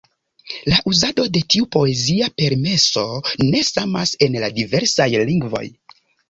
[0.71, 3.03] La uzado de tiu poezia permeso
[3.51, 5.65] ne samas en la diversaj lingvoj.